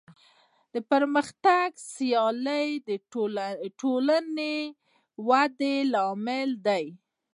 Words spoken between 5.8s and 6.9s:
لامل دی.